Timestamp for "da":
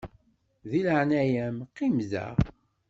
2.11-2.27